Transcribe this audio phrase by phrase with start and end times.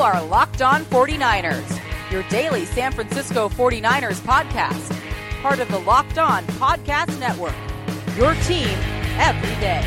[0.00, 4.98] are Locked On 49ers, your daily San Francisco 49ers podcast,
[5.42, 7.54] part of the Locked On Podcast Network.
[8.16, 8.66] Your team
[9.18, 9.82] every day.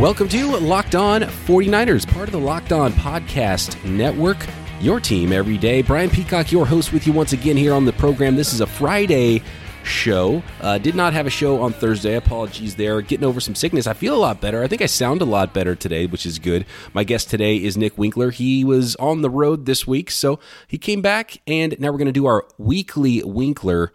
[0.00, 4.46] Welcome to Locked On 49ers, part of the Locked On Podcast Network.
[4.80, 5.82] Your team every day.
[5.82, 8.36] Brian Peacock, your host, with you once again here on the program.
[8.36, 9.42] This is a Friday
[9.84, 10.42] show.
[10.60, 12.14] Uh, did not have a show on Thursday.
[12.14, 13.00] Apologies there.
[13.00, 13.86] Getting over some sickness.
[13.86, 14.62] I feel a lot better.
[14.62, 16.66] I think I sound a lot better today, which is good.
[16.92, 18.30] My guest today is Nick Winkler.
[18.30, 22.06] He was on the road this week, so he came back, and now we're going
[22.06, 23.92] to do our weekly Winkler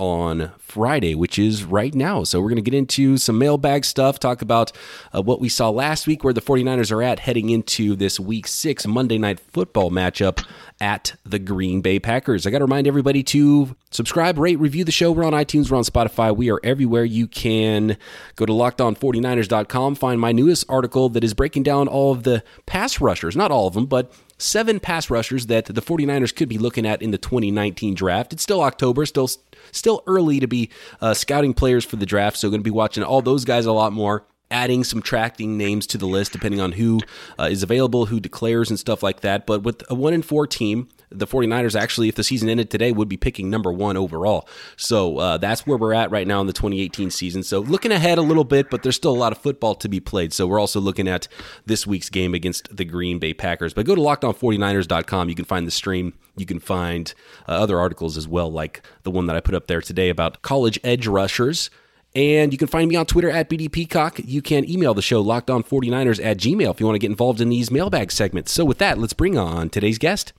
[0.00, 2.24] on Friday, which is right now.
[2.24, 4.72] So we're going to get into some mailbag stuff, talk about
[5.14, 8.46] uh, what we saw last week, where the 49ers are at heading into this week
[8.46, 10.44] six Monday night football matchup
[10.80, 12.46] at the Green Bay Packers.
[12.46, 15.12] I got to remind everybody to subscribe, rate, review the show.
[15.12, 17.04] We're on iTunes, we're on Spotify, we are everywhere.
[17.04, 17.98] You can
[18.36, 23.00] go to lockedon49ers.com, find my newest article that is breaking down all of the pass
[23.00, 24.10] rushers, not all of them, but
[24.40, 28.32] seven pass rushers that the 49ers could be looking at in the 2019 draft.
[28.32, 29.28] It's still October, still
[29.72, 33.02] still early to be uh, scouting players for the draft, so going to be watching
[33.02, 37.00] all those guys a lot more adding, subtracting names to the list depending on who
[37.38, 39.46] uh, is available, who declares, and stuff like that.
[39.46, 42.92] But with a one in four team, the 49ers actually, if the season ended today,
[42.92, 44.48] would be picking number one overall.
[44.76, 47.42] So uh, that's where we're at right now in the 2018 season.
[47.42, 50.00] So looking ahead a little bit, but there's still a lot of football to be
[50.00, 50.32] played.
[50.32, 51.28] So we're also looking at
[51.66, 53.74] this week's game against the Green Bay Packers.
[53.74, 55.28] But go to lockedon49ers.com.
[55.28, 56.14] You can find the stream.
[56.36, 57.12] You can find
[57.48, 60.42] uh, other articles as well, like the one that I put up there today about
[60.42, 61.70] college edge rushers.
[62.14, 64.18] And you can find me on Twitter at BD Peacock.
[64.24, 67.50] You can email the show lockedon49ers at gmail if you want to get involved in
[67.50, 68.50] these mailbag segments.
[68.52, 70.32] So with that, let's bring on today's guest.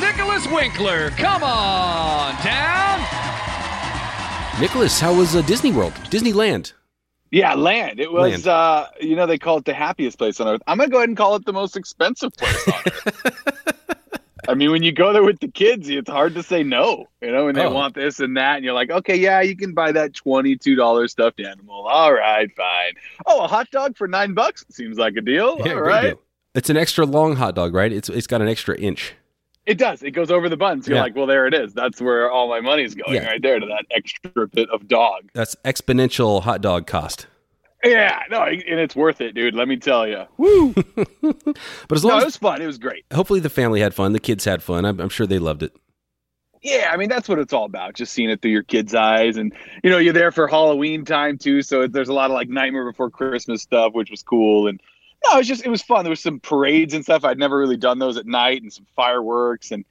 [0.00, 3.00] Nicholas Winkler, come on down.
[4.60, 5.92] Nicholas, how was uh, Disney World?
[6.10, 6.72] Disneyland?
[7.30, 8.00] Yeah, land.
[8.00, 8.46] It was, Land.
[8.48, 10.62] uh, you know, they call it the happiest place on earth.
[10.66, 13.44] I'm going to go ahead and call it the most expensive place on earth.
[14.48, 17.30] I mean, when you go there with the kids, it's hard to say no, you
[17.30, 17.72] know, and they Oh.
[17.72, 18.56] want this and that.
[18.56, 21.86] And you're like, okay, yeah, you can buy that $22 stuffed animal.
[21.86, 22.94] All right, fine.
[23.26, 24.64] Oh, a hot dog for nine bucks?
[24.70, 25.58] Seems like a deal.
[25.58, 26.02] Yeah, All great right.
[26.14, 26.20] deal.
[26.54, 27.92] It's an extra long hot dog, right?
[27.92, 29.12] It's it's got an extra inch.
[29.68, 30.02] It does.
[30.02, 30.88] It goes over the buns.
[30.88, 31.02] You're Yeah.
[31.02, 31.74] like, well, there it is.
[31.74, 33.26] That's where all my money's going Yeah.
[33.26, 35.28] right there to that extra bit of dog.
[35.34, 37.26] That's exponential hot dog cost.
[37.84, 39.54] Yeah, no, and it's worth it, dude.
[39.54, 40.24] Let me tell you.
[40.38, 40.72] Woo!
[41.22, 42.62] But as long No, long it was fun.
[42.62, 43.04] It was great.
[43.12, 44.84] hopefully the family had fun, the kids had fun.
[44.84, 45.72] I'm, I'm sure they loved it.
[46.62, 47.94] Yeah, I mean that's what it's all about.
[47.94, 49.52] Just seeing it through your kids' eyes, and
[49.84, 51.62] you know you're there for Halloween time too.
[51.62, 54.66] So there's a lot of like Nightmare Before Christmas stuff, which was cool.
[54.66, 54.80] And
[55.24, 56.04] no, it was just it was fun.
[56.04, 57.24] There was some parades and stuff.
[57.24, 59.84] I'd never really done those at night, and some fireworks, and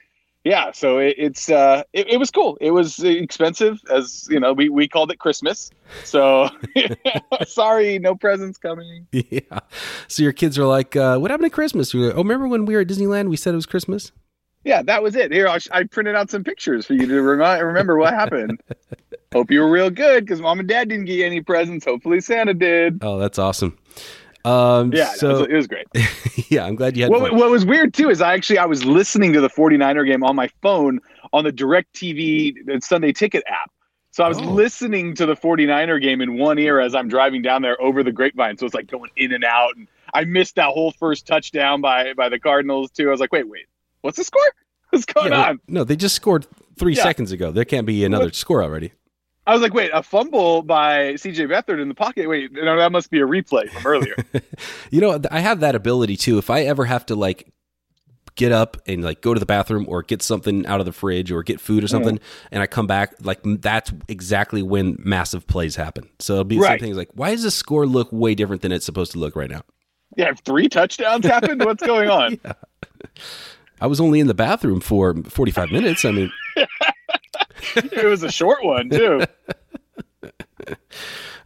[0.44, 0.72] yeah.
[0.72, 2.58] So it, it's uh, it, it was cool.
[2.62, 4.54] It was expensive, as you know.
[4.54, 5.70] We we called it Christmas.
[6.04, 6.50] So
[7.48, 9.08] sorry, no presents coming.
[9.12, 9.60] Yeah.
[10.08, 12.82] So your kids are like, uh, "What happened at Christmas?" "Oh, remember when we were
[12.82, 13.30] at Disneyland?
[13.30, 14.12] We said it was Christmas."
[14.64, 15.32] Yeah, that was it.
[15.32, 18.62] Here, I, I printed out some pictures for you to remind, remember what happened.
[19.34, 21.86] Hope you were real good because mom and dad didn't get you any presents.
[21.86, 23.00] Hopefully, Santa did.
[23.02, 23.78] Oh, that's awesome.
[24.46, 25.88] Um, Yeah, So it, was, it was great.
[26.52, 27.12] yeah, I'm glad you had.
[27.12, 30.24] What, what was weird too is I actually I was listening to the 49er game
[30.24, 31.00] on my phone
[31.34, 33.72] on the DirecTV Sunday Ticket app.
[34.12, 34.46] So I was Oh.
[34.46, 38.12] listening to the 49er game in one ear as I'm driving down there over the
[38.12, 38.58] grapevine.
[38.58, 39.76] So it's like going in and out.
[39.76, 43.08] And I missed that whole first touchdown by by the Cardinals too.
[43.10, 43.66] I was like, wait, wait,
[44.02, 44.42] what's the score?
[44.92, 45.60] What's going Yeah, on?
[45.68, 46.48] No, they just scored
[46.80, 47.04] three Yeah.
[47.04, 47.52] seconds ago.
[47.52, 48.94] There can't be another What- score already.
[49.48, 52.28] I was like, wait, a fumble by CJ Beathard in the pocket.
[52.28, 54.16] Wait, no, that must be a replay from earlier.
[54.92, 56.38] You know, I have that ability too.
[56.38, 57.52] If I ever have to like
[58.36, 61.32] get up and like go to the bathroom or get something out of the fridge
[61.32, 61.92] or get food or mm.
[61.92, 62.20] something,
[62.52, 66.10] and I come back, like that's exactly when massive plays happen.
[66.20, 66.80] So it'll be Right.
[66.80, 69.50] something like, why does the score look way different than it's supposed to look right
[69.50, 69.64] now?
[70.16, 71.64] yeah, three touchdowns happened.
[71.64, 72.40] What's going on?
[73.82, 76.06] I was only in the bathroom for 45 minutes.
[76.06, 76.32] I mean,
[77.76, 79.24] It was a short one too.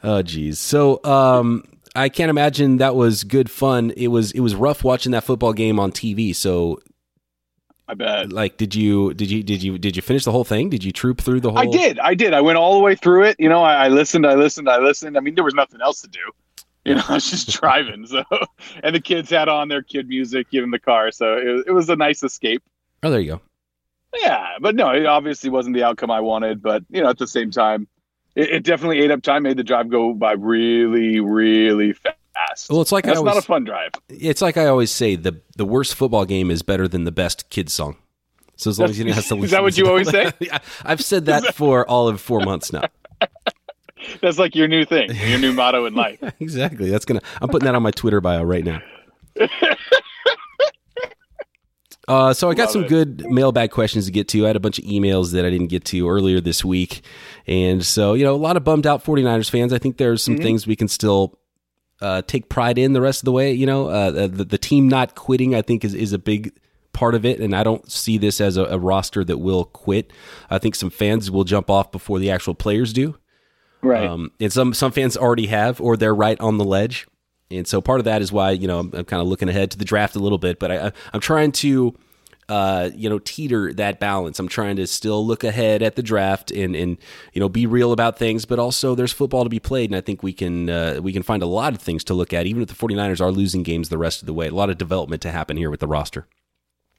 [0.04, 0.60] oh geez.
[0.60, 1.64] So, um,
[1.96, 3.92] I can't imagine that was good fun.
[3.98, 6.36] It was it was rough watching that football game on TV.
[6.36, 6.80] So,
[7.88, 8.32] I bet.
[8.32, 10.70] like, did you did you did you did you finish the whole thing?
[10.70, 11.60] Did you troop through the whole?
[11.60, 12.00] I did.
[12.00, 12.34] I did.
[12.34, 13.36] I went all the way through it.
[13.40, 14.26] You know, I, I listened.
[14.26, 14.70] I listened.
[14.70, 15.18] I listened.
[15.18, 16.20] I mean, there was nothing else to do.
[16.86, 18.06] You know, I was just driving.
[18.08, 18.24] So,
[18.84, 21.12] and the kids had on their kid music in the car.
[21.12, 22.64] So it, it was a nice escape.
[23.04, 23.42] Oh, there you go.
[24.18, 26.62] Yeah, but no, it obviously wasn't the outcome I wanted.
[26.62, 27.88] But you know, at the same time,
[28.36, 29.44] it, it definitely ate up time.
[29.44, 32.70] Made the drive go by really, really fast.
[32.70, 33.92] Well, it's like I That's always, not a fun drive.
[34.10, 37.50] it's like I always say the the worst football game is better than the best
[37.50, 37.98] kids song.
[38.58, 40.32] So as long as he have to listen, is that what you always say?
[40.84, 42.84] I've said that for all of four months now.
[44.22, 46.20] That's like your new thing, your new motto in life.
[46.40, 46.90] exactly.
[46.90, 47.22] That's gonna.
[47.42, 48.82] I'm putting that on my Twitter bio right now.
[52.12, 52.90] Uh, so I got Love some it.
[52.90, 54.44] good mailbag questions to get to.
[54.44, 57.06] I had a bunch of emails that I didn't get to earlier this week.
[57.48, 59.72] And so, you know, a lot of bummed out 49ers fans.
[59.72, 61.40] I think there's some things we can still
[62.02, 63.54] uh, take pride in the rest of the way.
[63.54, 66.52] You know, uh, the, the team not quitting, I think, is, is a big
[66.92, 67.40] part of it.
[67.40, 70.12] And I don't see this as a, a roster that will quit.
[70.50, 73.18] I think some fans will jump off before the actual players do.
[73.82, 74.06] Right.
[74.06, 77.08] Um, and some some fans already have, or they're right on the ledge.
[77.52, 79.72] And so part of that is why you know I'm, I'm kind of looking ahead
[79.72, 81.96] to the draft a little bit, but I, I'm trying to
[82.50, 84.40] uh, you know teeter that balance.
[84.40, 86.98] I'm trying to still look ahead at the draft and and
[87.34, 90.02] you know be real about things, but also there's football to be played, and I
[90.02, 92.62] think we can uh, we can find a lot of things to look at, even
[92.62, 94.48] if the 49ers are losing games the rest of the way.
[94.48, 96.28] A lot of development to happen here with the roster.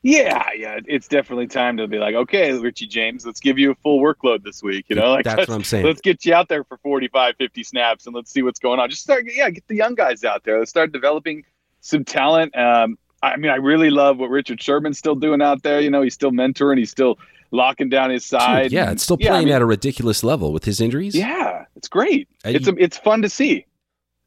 [0.04, 3.74] Yeah, yeah, it's definitely time to be like, okay, Richie James, let's give you a
[3.76, 4.86] full workload this week.
[4.88, 5.86] You know, like That's let's- what I'm saying.
[5.86, 8.90] Let's get you out there for 45, 50 snaps and let's see what's going on.
[8.90, 10.58] Just start, yeah, get the young guys out there.
[10.58, 11.44] Let's start developing
[11.82, 12.56] some talent.
[12.56, 15.80] Um, I mean, I really love what Richard Sherman's still doing out there.
[15.80, 17.18] You know, he's still mentoring, he's still
[17.52, 18.64] locking down his side.
[18.64, 21.14] Dude, yeah, it's still Yeah, I playing mean, at a ridiculous level with his injuries.
[21.14, 22.28] Yeah, it's great.
[22.44, 23.66] Uh, It's you- a, it's fun to see.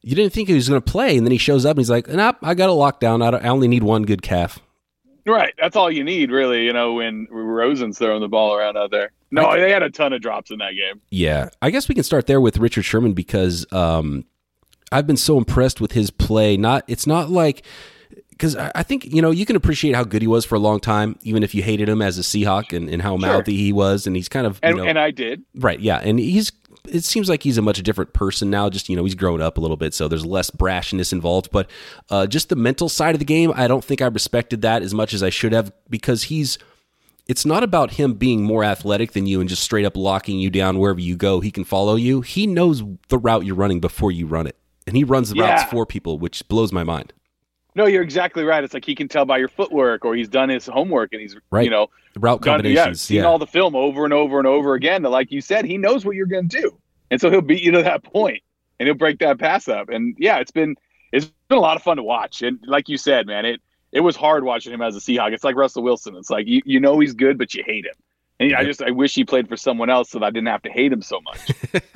[0.02, 1.90] You didn't think he was going to play, and then he shows up and he's
[1.90, 3.24] like, "Nope, I got it locked down.
[3.24, 4.60] I, don't, I only need one good calf."
[5.28, 6.66] Right, that's all you need, really.
[6.66, 9.12] You know, when Rosen's throwing the ball around out there.
[9.32, 11.02] No, they had a ton of drops in that game.
[11.10, 14.26] Yeah, I guess we can start there with Richard Sherman because um,
[14.92, 16.58] I've been so impressed with his play.
[16.58, 17.66] Not, it's not like
[18.38, 20.60] because I I think you know you can appreciate how good he was for a
[20.60, 23.72] long time, even if you hated him as a Seahawk and, and how mouthy he
[23.74, 25.44] was, and he's kind of you And know, and I did.
[25.56, 26.52] right, yeah, and he's.
[26.88, 28.70] It seems like he's a much different person now.
[28.70, 31.50] Just you know, he's grown up a little bit, so there's less brashness involved.
[31.52, 31.68] But
[32.12, 34.94] uh, just the mental side of the game, I don't think I respected that as
[34.94, 36.60] much as I should have because he's
[37.28, 40.52] it's not about him being more athletic than you and just straight up locking you
[40.52, 41.40] down wherever you go.
[41.40, 42.22] He can follow you.
[42.22, 44.56] He knows the route you're running before you run it.
[44.86, 47.14] And he runs the routes for people, which blows my mind.
[47.76, 48.64] No, you're exactly right.
[48.64, 51.36] It's like he can tell by your footwork, or he's done his homework, and he's
[51.52, 51.66] Right.
[51.66, 53.24] you know Route done, yeah, seen Yeah.
[53.26, 55.04] all the film over and over and over again.
[55.04, 56.78] To, like you said, he knows what you're going to do,
[57.12, 58.42] and so he'll beat you to that point,
[58.80, 59.90] and he'll break that pass up.
[59.90, 60.76] And yeah, it's been
[61.12, 62.42] it's been a lot of fun to watch.
[62.42, 63.62] And like you said, man, it
[63.92, 65.34] it was hard watching him as a Seahawk.
[65.34, 66.16] It's like Russell Wilson.
[66.16, 67.96] It's like you you know he's good, but you hate him.
[68.40, 70.62] And I just I wish he played for someone else so that I didn't have
[70.64, 71.40] to hate him so much.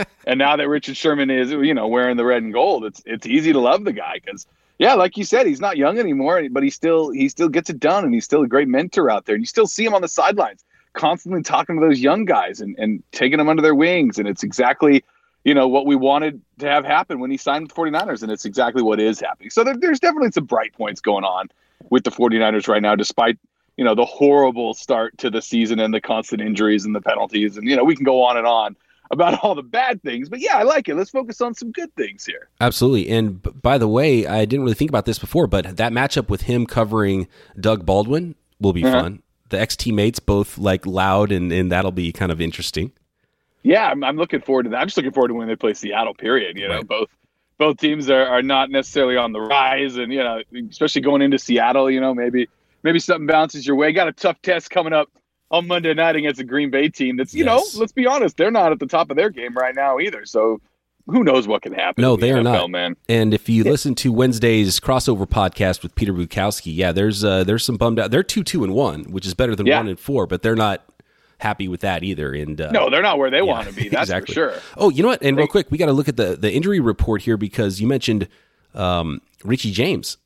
[0.28, 3.26] and now that Richard Sherman is you know wearing the red and gold, it's it's
[3.26, 4.46] easy to love the guy because
[4.80, 7.80] yeah, like you said, he's not young anymore, but he still he still gets it
[7.80, 9.36] done, and he's still a great mentor out there.
[9.36, 12.80] And you still see him on the sidelines, constantly talking to those young guys and,
[12.80, 14.18] and taking them under their wings.
[14.18, 15.04] And it's exactly
[15.44, 18.32] you know what we wanted to have happen when he signed with the 49ers, and
[18.32, 19.50] it's exactly what is happening.
[19.50, 21.50] So there, there's definitely some bright points going on
[21.90, 23.38] with the 49ers right now, despite
[23.76, 27.58] you know the horrible start to the season and the constant injuries and the penalties,
[27.58, 28.78] and you know we can go on and on
[29.12, 30.30] about all the bad things.
[30.30, 30.96] But yeah, I like it.
[30.96, 32.50] Let's focus on some good things here.
[32.62, 33.10] Absolutely.
[33.10, 36.30] And b- by the way, I didn't really think about this before, but that matchup
[36.30, 37.28] with him covering
[37.60, 39.02] Doug Baldwin will be Uh-huh.
[39.02, 39.24] fun.
[39.50, 42.92] The ex teammates both like loud, and, and that'll be kind of interesting.
[43.64, 44.78] Yeah, I'm, I'm looking forward to that.
[44.82, 46.14] I'm just looking forward to when they play Seattle.
[46.14, 46.56] Period.
[46.58, 46.88] You know, Right.
[46.88, 47.10] both
[47.58, 51.38] both teams are, are not necessarily on the rise, and you know, especially going into
[51.40, 51.90] Seattle.
[51.90, 52.48] You know, maybe
[52.84, 53.92] maybe something bounces your way.
[53.92, 55.10] Got a tough test coming up
[55.52, 57.18] on Monday night against a Green Bay team.
[57.18, 57.74] That's you Yes.
[57.76, 60.26] know, let's be honest, they're not at the top of their game right now either.
[60.26, 60.62] So
[61.08, 62.02] who knows what can happen?
[62.04, 62.70] No, in the they are NFL, not.
[62.70, 62.96] man.
[63.08, 67.66] And if you listen to Wednesday's crossover podcast with Peter Bukowski, yeah, there's uh, there's
[67.66, 68.12] some bummed out.
[68.12, 69.78] They're two two and one, which is better than Yeah.
[69.78, 70.84] one and four, but they're not
[71.40, 72.34] happy with that either.
[72.34, 73.84] And uh, No, they're not where they yeah, want to be.
[73.90, 74.34] That's exactly.
[74.36, 74.54] for sure.
[74.78, 75.24] Oh, you know what?
[75.24, 77.88] And real quick, we got to look at the the injury report here because you
[77.88, 78.28] mentioned
[78.76, 80.18] um, Richie James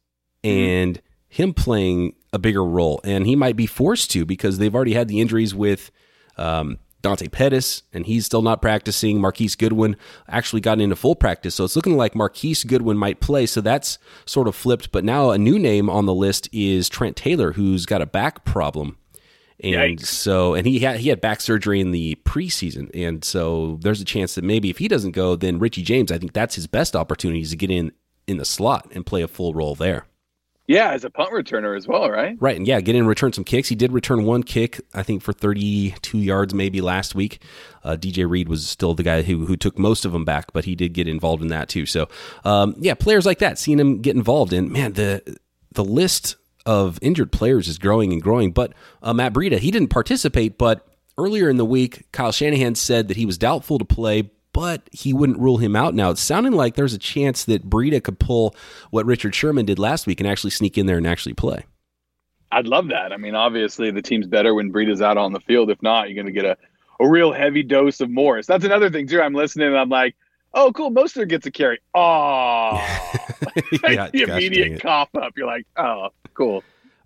[0.44, 1.00] and
[1.30, 5.08] him playing a bigger role, and he might be forced to because they've already had
[5.08, 5.92] the injuries with.
[6.36, 9.20] Um, Dante Pettis, and he's still not practicing.
[9.20, 9.98] Marquise Goodwin
[10.28, 13.46] actually got into full practice, so it's looking like Marquise Goodwin might play.
[13.46, 14.92] So that's sort of flipped.
[14.92, 18.46] But now a new name on the list is Trent Taylor, who's got a back
[18.46, 18.98] problem.
[19.60, 20.06] And Yikes.
[20.06, 24.06] so, and he had he had back surgery in the preseason, and so there's a
[24.06, 26.96] chance that maybe if he doesn't go, then Richie James, I think that's his best
[26.96, 27.92] opportunity to get in
[28.28, 30.06] in the slot and play a full role there.
[30.65, 32.38] Yeah, as a punt returner as well, right?
[32.39, 33.67] Right, and yeah, get in and return some kicks.
[33.67, 37.41] He did return one kick, I think, for 32 yards maybe last week.
[37.84, 40.63] Uh, DJ Reed was still the guy who who took most of them back, but
[40.63, 41.86] he did get involved in that too.
[41.86, 42.08] So,
[42.46, 45.38] um, yeah, players like that, seeing him get involved in, man, the
[45.74, 48.51] the list of injured players is growing and growing.
[48.51, 53.10] But uh, Matt Breida, he didn't participate, but earlier in the week, Kyle Shanahan said
[53.10, 56.12] that he was doubtful to play, but he wouldn't rule him out now.
[56.12, 58.55] It's sounding like there's a chance that Breida could pull
[58.91, 61.65] what Richard Sherman did last week and actually sneak in there and actually play.
[62.51, 63.12] I'd love that.
[63.12, 65.72] I mean, obviously the team's better when Breida's out on the field.
[65.72, 66.55] If not, you're going to get a,
[67.00, 68.45] a real heavy dose of Morris.
[68.45, 69.19] That's another thing too.
[69.22, 70.15] I'm listening and I'm like,
[70.53, 70.91] oh, cool.
[70.91, 71.79] Mostert gets a carry.
[71.95, 72.74] Oh,
[73.83, 74.81] yeah, the immediate it.
[74.81, 75.33] cough up.
[75.36, 76.63] You're like, oh, cool.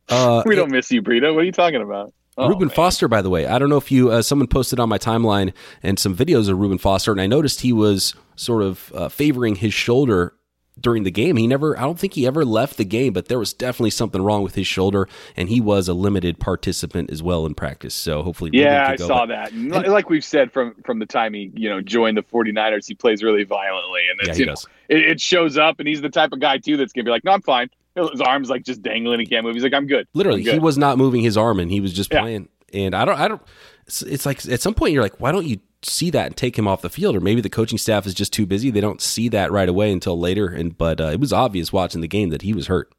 [0.09, 1.33] Uh, We don't miss you, Breida.
[1.33, 2.13] What are you talking about?
[2.37, 2.75] Oh, Reuben man.
[2.75, 5.53] Foster, by the way, I don't know if you uh, someone posted on my timeline
[5.81, 9.55] and some videos of Reuben Foster, and I noticed he was sort of uh, favoring
[9.55, 10.33] his shoulder
[10.79, 11.37] during the game.
[11.37, 14.21] He never, I don't think he ever left the game, but there was definitely something
[14.21, 17.95] wrong with his shoulder, and he was a limited participant as well in practice.
[17.95, 19.51] So hopefully, Yeah, I go, saw that.
[19.51, 22.93] And like we've said from from the time he you know joined the 49ers, he
[22.93, 24.55] plays really violently, and Yeah, know,
[24.89, 25.79] it, it shows up.
[25.79, 28.21] And he's the type of guy too that's gonna be like, "No, I'm fine." His
[28.21, 29.19] arms like just dangling.
[29.19, 29.53] He can't move.
[29.55, 30.53] He's like, "I'm good." Literally, I'm good.
[30.53, 32.21] he was not moving his arm, and he was just Yeah.
[32.21, 32.49] playing.
[32.73, 33.41] And I don't, I don't.
[33.85, 36.57] It's, it's like at some point you're like, why don't you see that and take
[36.57, 37.15] him off the field?
[37.15, 39.91] Or maybe the coaching staff is just too busy; they don't see that right away
[39.91, 40.47] until later.
[40.47, 42.91] And but uh, it was obvious watching the game that he was hurt.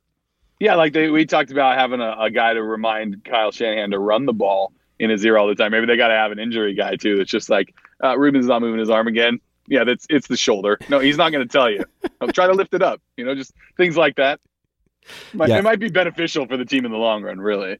[0.61, 3.99] Yeah, like they, we talked about having a, a guy to remind Kyle Shanahan to
[3.99, 5.71] run the ball in his ear all the time.
[5.71, 7.17] Maybe they got to have an injury guy too.
[7.17, 9.38] That's just like uh, Reuben's not moving his arm again.
[9.69, 10.78] Yeah, that's it's the shoulder.
[10.88, 11.85] No, he's not going to tell you.
[12.23, 13.00] I'm trying to lift it up.
[13.19, 14.40] You know, just things like that.
[15.33, 15.59] Might, Yeah.
[15.59, 17.79] It might be beneficial for the team in the long run, really.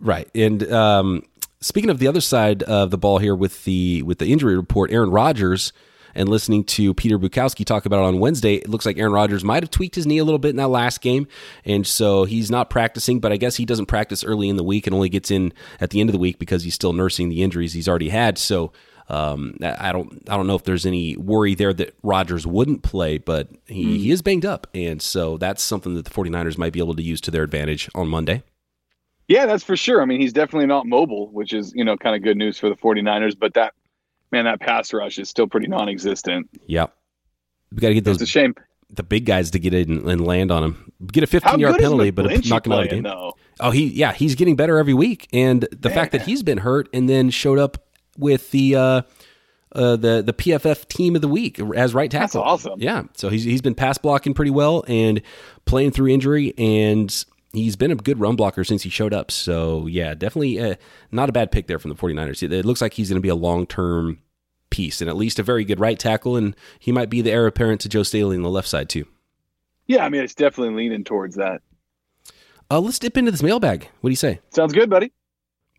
[0.00, 0.28] Right.
[0.34, 1.22] And um,
[1.60, 4.90] speaking of the other side of the ball here with the with the injury report,
[4.90, 5.72] Aaron Rodgers
[6.14, 9.44] and listening to Peter Bukowski talk about it on Wednesday, it looks like Aaron Rodgers
[9.44, 11.28] might have tweaked his knee a little bit in that last game,
[11.64, 13.20] and so he's not practicing.
[13.20, 15.90] But I guess he doesn't practice early in the week and only gets in at
[15.90, 18.38] the end of the week because he's still nursing the injuries he's already had.
[18.38, 18.72] So.
[19.10, 23.18] Um, I don't, I don't know if there's any worry there that Rodgers wouldn't play,
[23.18, 24.68] but he, he is banged up.
[24.72, 27.90] And so that's something that the 49ers might be able to use to their advantage
[27.94, 28.42] on Monday.
[29.26, 30.00] Yeah, that's for sure.
[30.00, 32.68] I mean, he's definitely not mobile, which is, you know, kind of good news for
[32.68, 33.74] the 49ers, but that
[34.32, 36.48] man, that pass rush is still pretty non-existent.
[36.66, 36.86] Yeah.
[37.72, 38.54] We got to get those It's a shame.
[38.90, 40.92] the big guys to get in and land on him.
[41.12, 43.02] Get a How 15 yard penalty, is but him out of the game.
[43.04, 43.34] though?
[43.60, 46.88] Oh, he yeah, he's getting better every week, and the fact that he's been hurt
[46.92, 47.78] and then showed up
[48.20, 49.02] with the uh,
[49.72, 52.46] uh, the the PFF team of the week as right That's tackle.
[52.46, 52.80] awesome.
[52.80, 55.22] Yeah, so he's he's been pass blocking pretty well and
[55.64, 59.30] playing through injury, and he's been a good run blocker since he showed up.
[59.30, 60.74] So yeah, definitely uh,
[61.10, 62.42] not a bad pick there from the 49ers.
[62.42, 64.18] It, it looks like he's going to be a long term
[64.70, 67.46] piece and at least a very good right tackle, and he might be the heir
[67.46, 69.06] apparent to Joe Staley on the left side too.
[69.86, 71.62] Yeah, I mean, it's definitely leaning towards that.
[72.70, 73.88] Uh, let's dip into this mailbag.
[74.00, 74.38] What do you say?
[74.50, 75.10] Sounds good, buddy.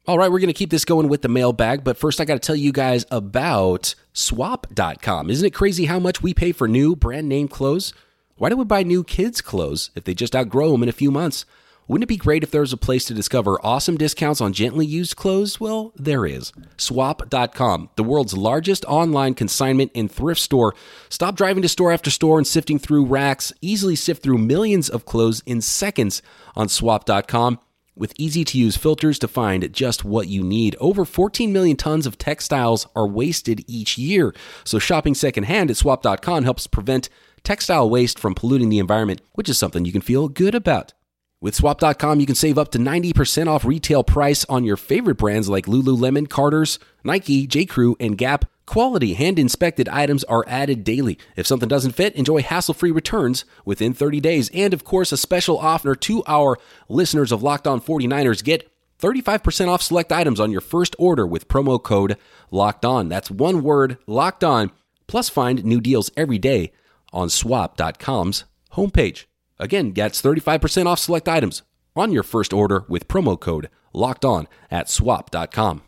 [0.07, 2.33] All right, we're going to keep this going with the mailbag, but first I got
[2.33, 5.29] to tell you guys about swap.com.
[5.29, 7.93] Isn't it crazy how much we pay for new brand name clothes?
[8.35, 11.11] Why do we buy new kids' clothes if they just outgrow them in a few
[11.11, 11.45] months?
[11.87, 14.87] Wouldn't it be great if there was a place to discover awesome discounts on gently
[14.87, 15.59] used clothes?
[15.59, 16.51] Well, there is.
[16.77, 20.73] Swap.com, the world's largest online consignment and thrift store.
[21.09, 23.53] Stop driving to store after store and sifting through racks.
[23.61, 26.23] Easily sift through millions of clothes in seconds
[26.55, 27.59] on swap.com
[27.95, 30.75] with easy to use filters to find just what you need.
[30.79, 34.33] Over 14 million tons of textiles are wasted each year.
[34.63, 37.09] So shopping secondhand at swap.com helps prevent
[37.43, 40.93] textile waste from polluting the environment, which is something you can feel good about.
[41.41, 45.49] With swap.com, you can save up to 90% off retail price on your favorite brands
[45.49, 48.45] like Lululemon, Carter's, Nike, J.Crew, and Gap.
[48.71, 51.19] Quality hand inspected items are added daily.
[51.35, 54.49] If something doesn't fit, enjoy hassle free returns within 30 days.
[54.53, 59.67] And of course, a special offer to our listeners of Locked On 49ers get 35%
[59.67, 62.15] off select items on your first order with promo code
[62.49, 63.09] Locked On.
[63.09, 64.71] That's one word, Locked On.
[65.05, 66.71] Plus, find new deals every day
[67.11, 69.25] on swap.com's homepage.
[69.59, 71.63] Again, gets 35% off select items
[71.93, 75.81] on your first order with promo code locked on at swap.com.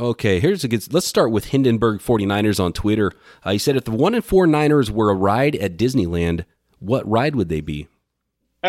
[0.00, 0.92] Okay, here's a good.
[0.92, 3.12] Let's start with Hindenburg 49ers on Twitter.
[3.42, 6.44] Uh, he said, if the 1 and 4 Niners were a ride at Disneyland,
[6.78, 7.88] what ride would they be?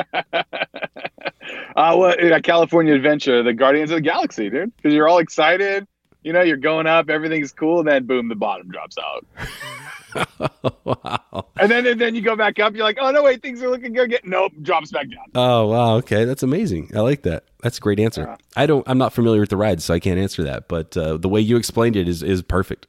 [1.75, 4.75] Uh, well, a California Adventure, the Guardians of the Galaxy, dude.
[4.75, 5.88] Because you're all excited.
[6.24, 9.25] You know, you're going up, everything's cool, and then boom, the bottom drops out.
[10.83, 11.45] wow.
[11.57, 13.69] And then and then you go back up, you're like, oh no, wait, things are
[13.69, 14.19] looking good.
[14.25, 15.25] Nope, drops back down.
[15.36, 15.95] Oh, wow.
[15.98, 16.91] Okay, that's amazing.
[16.93, 17.45] I like that.
[17.61, 18.37] That's a great answer.
[18.55, 18.87] I don't.
[18.87, 20.67] I'm not familiar with the rides, so I can't answer that.
[20.67, 22.87] But uh, the way you explained it is is perfect.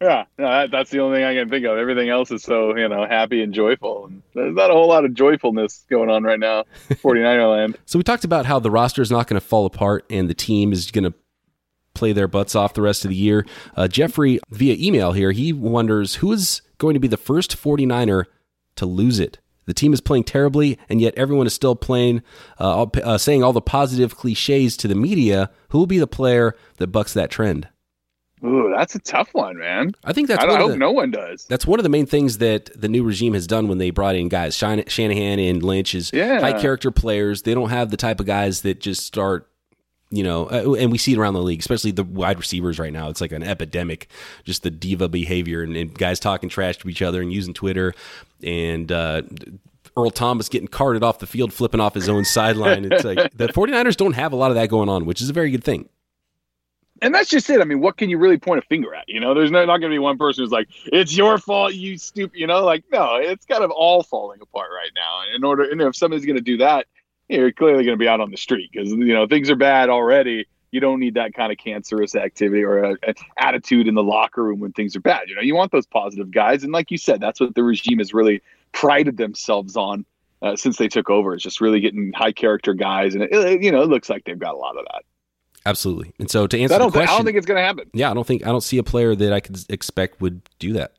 [0.00, 1.78] Yeah, no, that, that's the only thing I can think of.
[1.78, 5.04] Everything else is so you know happy and joyful, and there's not a whole lot
[5.04, 6.64] of joyfulness going on right now.
[6.90, 7.78] 49er land.
[7.86, 10.34] So we talked about how the roster is not going to fall apart and the
[10.34, 11.14] team is going to
[11.94, 13.46] play their butts off the rest of the year.
[13.76, 18.24] Uh, Jeffrey, via email here, he wonders who is going to be the first 49er
[18.76, 19.38] to lose it.
[19.66, 22.22] The team is playing terribly, and yet everyone is still playing,
[22.60, 25.50] uh, uh, saying all the positive cliches to the media.
[25.70, 27.68] Who will be the player that bucks that trend?
[28.44, 29.92] Ooh, that's a tough one, man.
[30.04, 31.46] I think that's I one hope the, no one does.
[31.46, 34.16] That's one of the main things that the new regime has done when they brought
[34.16, 36.40] in guys, Shanahan and Lynch, is Yeah.
[36.40, 37.42] high character players.
[37.42, 39.48] They don't have the type of guys that just start,
[40.10, 42.92] you know, uh, and we see it around the league, especially the wide receivers right
[42.92, 43.08] now.
[43.08, 44.08] It's like an epidemic,
[44.44, 47.94] just the diva behavior and, and guys talking trash to each other and using Twitter
[48.42, 49.22] and, uh,
[49.96, 52.90] Earl Thomas getting carted off the field, flipping off his own sideline.
[52.90, 55.32] It's like the 49ers don't have a lot of that going on, which is a
[55.32, 55.88] very good thing.
[57.02, 57.60] and that's just it.
[57.60, 59.08] I mean, what can you really point a finger at?
[59.08, 61.74] You know, there's no, not going to be one person who's like, "It's your fault,
[61.74, 65.22] you stupid." You know, like no, it's kind of all falling apart right now.
[65.22, 66.86] And in order, and if somebody's going to do that,
[67.28, 69.88] you're clearly going to be out on the street because you know things are bad
[69.90, 70.46] already.
[70.70, 74.42] You don't need that kind of cancerous activity or a, a attitude in the locker
[74.42, 75.28] room when things are bad.
[75.28, 77.98] You know, you want those positive guys, and like you said, that's what the regime
[77.98, 80.04] has really prided themselves on.
[80.42, 83.62] Uh, since they took over, it's just really getting high character guys, and it, it-
[83.62, 85.02] you know it looks like they've got a lot of that.
[85.66, 86.12] Absolutely.
[86.18, 87.88] And so to answer I the think, question, I don't think it's going to happen.
[87.94, 90.74] yeah, I don't think I don't see a player that I could expect would do
[90.74, 90.92] that.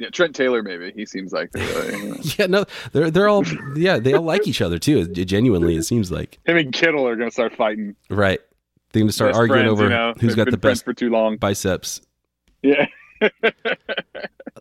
[0.00, 0.92] Yeah, Trent Taylor maybe.
[0.96, 1.60] He seems like uh,
[2.38, 3.44] Yeah, no, they're they're all
[3.76, 5.06] yeah, they all like each other too.
[5.06, 7.94] Genuinely, it seems like him and Kittle are going to start fighting.
[8.08, 8.40] right.
[8.92, 10.14] They're gonna start Best arguing friends, over you know?
[10.18, 11.36] who's They've got the best for too long.
[11.36, 12.00] biceps.
[12.62, 12.86] Yeah,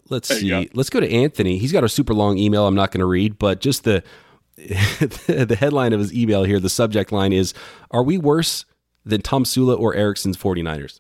[0.10, 0.70] Let's see.
[0.74, 1.58] Let's go to Anthony.
[1.58, 2.68] He's got a super long email.
[2.68, 4.04] I'm not going to read, but just the
[4.58, 6.60] the headline of his email here.
[6.60, 7.54] The subject line is:
[7.92, 8.66] Are we worse
[9.06, 11.00] than Tomsula or Erickson's 49ers?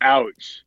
[0.00, 0.62] ouch.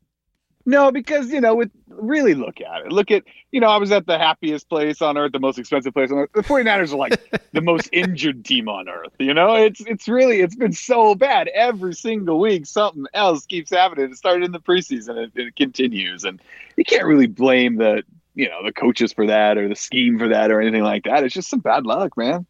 [0.66, 2.92] No, because you know, with really look at it.
[2.92, 5.94] Look at you know, I was at the happiest place on earth, the most expensive
[5.94, 6.30] place on earth.
[6.34, 9.14] The 49ers are like the most injured team on earth.
[9.20, 12.66] You know, it's it's really it's been so bad every single week.
[12.66, 14.12] Something else keeps happening.
[14.12, 16.42] It started in the preseason and it continues, and
[16.76, 18.04] you can't really blame the
[18.36, 21.24] you know the coaches for that or the scheme for that or anything like that.
[21.24, 22.46] It's just some bad luck, man.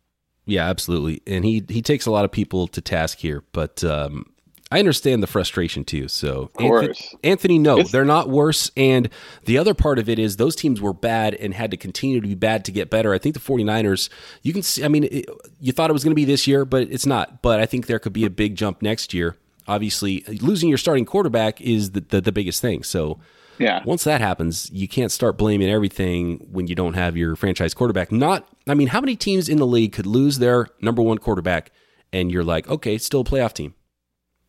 [0.46, 1.22] Yeah, absolutely.
[1.28, 4.26] And he he takes a lot of people to task here, but um,
[4.70, 6.08] I understand the frustration too.
[6.10, 6.50] So.
[6.60, 6.94] Anthony,
[7.24, 8.70] Anthony no, It's- they're not worse.
[8.76, 9.10] And
[9.46, 12.28] the other part of it is those teams were bad and had to continue to
[12.28, 13.14] be bad to get better.
[13.14, 14.10] I think the 49ers,
[14.42, 15.26] you can see, I mean, it,
[15.62, 17.42] you thought it was going to be this year, but it's not.
[17.42, 19.38] But I think there could be a big jump next year.
[19.70, 22.84] Obviously, losing your starting quarterback is the, the, the biggest thing.
[22.84, 23.20] So,
[23.60, 23.82] Yeah.
[23.86, 28.12] once that happens, you can't start blaming everything when you don't have your franchise quarterback.
[28.12, 31.72] Not, I mean, how many teams in the league could lose their number one quarterback
[32.14, 33.74] and you're like, okay, still a playoff team?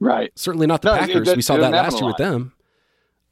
[0.01, 0.31] Right.
[0.37, 1.29] Certainly not the No, Packers.
[1.29, 2.53] it- we saw that last year with them.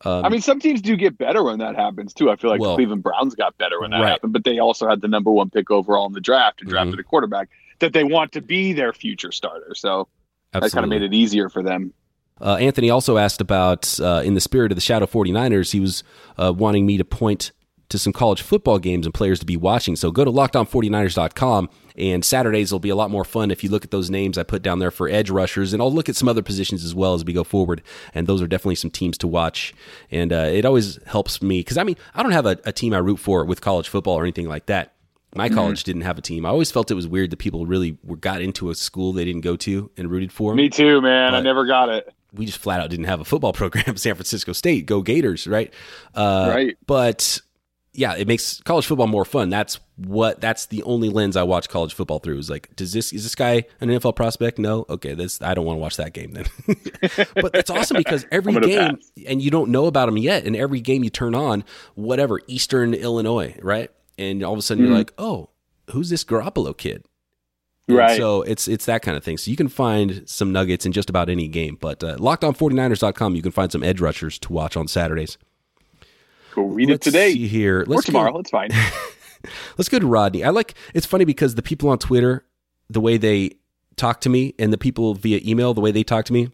[0.05, 2.31] Um, I mean, some teams do get better when that happens too.
[2.31, 4.09] I feel like Well- the Cleveland Browns got better when that Right.
[4.11, 6.97] happened, but they also had the number one pick overall in the draft and drafted
[6.97, 7.01] Mhm.
[7.01, 7.49] a quarterback
[7.79, 9.75] that they want to be their future starter.
[9.75, 10.07] So
[10.53, 11.93] that kind of made it easier for them.
[12.41, 16.05] Uh, Anthony also asked about, uh, in the spirit of the Shadow 49ers, he was
[16.37, 17.53] uh, wanting me to point
[17.89, 19.95] to some college football games and players to be watching.
[19.97, 23.85] So go to lockedon49ers.com, and Saturdays will be a lot more fun if you look
[23.85, 25.73] at those names I put down there for edge rushers.
[25.73, 27.83] And I'll look at some other positions as well as we go forward.
[28.15, 29.73] And those are definitely some teams to watch.
[30.11, 32.93] And uh, it always helps me because, I mean, I don't have a, a team
[32.93, 34.93] I root for with college football or anything like that.
[35.35, 36.47] My college didn't have a team.
[36.47, 39.27] I always felt it was weird that people really were, got into a school they
[39.27, 40.55] didn't go to and rooted for.
[40.55, 41.35] Me too, man.
[41.35, 42.11] I never got it.
[42.33, 43.99] we just flat out didn't have a football program.
[43.99, 45.73] San Francisco State, go Gators, right?
[46.15, 46.79] Uh, Right.
[46.87, 47.39] But
[47.97, 49.49] yeah, it makes college football more fun.
[49.49, 50.41] That's what.
[50.41, 52.39] That's the only lens I watch college football through.
[52.39, 54.59] Is like, does this is this guy an NFL prospect?
[54.59, 54.85] No.
[54.89, 56.47] Okay, this I don't want to watch that game then.
[57.35, 59.11] but it's awesome because every game, pass.
[59.27, 62.95] and you don't know about them yet, and every game you turn on, whatever Eastern
[62.95, 63.91] Illinois, right?
[64.19, 64.91] And all of a sudden Mm-hmm.
[64.93, 65.51] you're like, oh,
[65.91, 67.05] who's this Garoppolo kid?
[67.89, 68.17] And Right.
[68.17, 69.39] So it's it's that kind of thing.
[69.39, 71.79] So you can find some nuggets in just about any game.
[71.81, 75.39] But uh, lockedon49ers.com, you can find some edge rushers to watch on Saturdays.
[76.57, 77.85] Go read Let's it today see here.
[77.87, 78.33] Let's tomorrow.
[78.33, 78.71] Go, It's fine.
[79.77, 80.43] let's go to Rodney.
[80.43, 82.47] I like it's funny because the people on Twitter,
[82.89, 83.59] the way they
[83.97, 86.51] talk to me, and the people via email, the way they talk to me,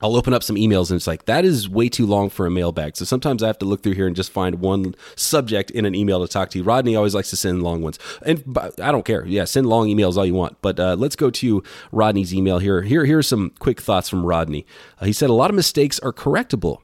[0.00, 2.52] I'll open up some emails and it's like that is way too long for a
[2.52, 2.96] mailbag.
[2.96, 5.96] So sometimes I have to look through here and just find one subject in an
[5.96, 6.64] email to talk to you.
[6.64, 9.26] Rodney always likes to send long ones, and I don't care.
[9.26, 10.62] Yeah, send long emails all you want.
[10.62, 12.82] But uh, let's go to Rodney's email here.
[12.82, 14.66] Here, here's some quick thoughts from Rodney.
[15.00, 16.78] Uh, he said a lot of mistakes are correctable.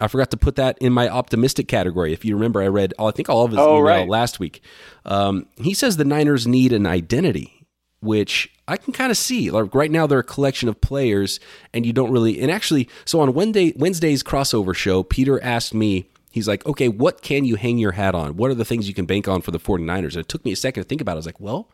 [0.00, 2.12] I forgot to put that in my optimistic category.
[2.12, 4.08] If you remember, I read, I think all of his Oh, email right.
[4.08, 4.62] last week.
[5.04, 7.66] Um, he says the Niners need an identity,
[8.00, 9.50] which I can kind of see.
[9.50, 11.40] Like right now, they're a collection of players,
[11.72, 12.40] and you don't really.
[12.40, 17.22] And actually, so on Wednesday, Wednesday's crossover show, Peter asked me, he's like, okay, what
[17.22, 18.36] can you hang your hat on?
[18.36, 20.04] What are the things you can bank on for the 49ers?
[20.14, 21.14] And it took me a second to think about it.
[21.14, 21.70] I was like, well,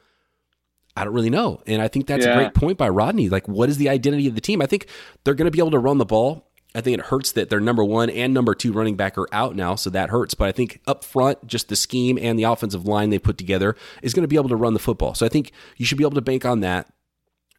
[0.96, 1.60] I don't really know.
[1.66, 3.28] And I think that's a great point by Rodney.
[3.30, 4.60] Like, what is the identity of the team?
[4.62, 4.86] I think
[5.24, 6.48] they're going to be able to run the ball.
[6.74, 9.54] I think it hurts that their number one and number two running back are out
[9.54, 10.34] now, so that hurts.
[10.34, 13.76] But I think up front, just the scheme and the offensive line they put together
[14.02, 15.14] is going to be able to run the football.
[15.14, 16.90] So I think you should be able to bank on that.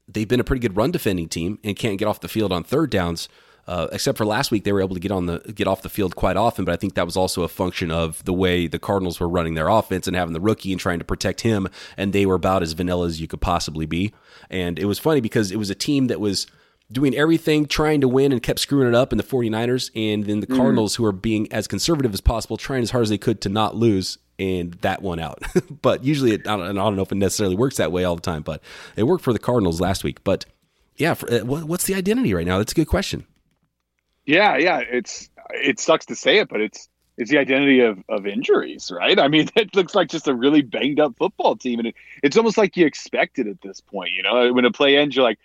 [0.08, 2.63] They've been a pretty good run defending team and can't get off the field on
[2.63, 3.30] third downs.
[3.65, 5.89] Uh, except for last week, they were able to get on the get off the
[5.89, 6.65] field quite often.
[6.65, 9.54] But I think that was also a function of the way the Cardinals were running
[9.54, 11.69] their offense and having the rookie and trying to protect him.
[11.95, 14.13] And they were about as vanilla as you could possibly be.
[14.49, 16.45] And it was funny because it was a team that was
[16.93, 20.39] doing everything trying to win and kept screwing it up in the 49ers and then
[20.39, 20.56] the mm.
[20.56, 23.49] Cardinals who are being as conservative as possible trying as hard as they could to
[23.49, 25.41] not lose and that won out.
[25.82, 28.15] but usually it, I, don't, I don't know if it necessarily works that way all
[28.15, 28.62] the time, but
[28.95, 30.23] it worked for the Cardinals last week.
[30.23, 30.45] But
[30.97, 32.60] yeah, for, uh, what's the identity right now?
[32.60, 33.25] That's a good question.
[34.25, 38.25] Yeah, yeah, it's it sucks to say it, but it's it's the identity of, of
[38.25, 39.19] injuries, right?
[39.19, 42.38] I mean, it looks like just a really banged up football team, and it, it's
[42.38, 44.12] almost like you expect it at this point.
[44.12, 45.39] You know, when a play ends, you're like,